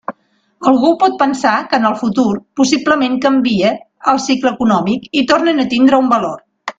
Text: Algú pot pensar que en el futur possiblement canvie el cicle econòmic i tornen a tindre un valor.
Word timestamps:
Algú 0.69 0.87
pot 1.03 1.17
pensar 1.19 1.51
que 1.73 1.77
en 1.81 1.85
el 1.89 1.97
futur 1.99 2.25
possiblement 2.61 3.19
canvie 3.27 3.75
el 4.15 4.23
cicle 4.27 4.55
econòmic 4.57 5.07
i 5.23 5.27
tornen 5.33 5.65
a 5.65 5.71
tindre 5.75 6.01
un 6.05 6.11
valor. 6.15 6.35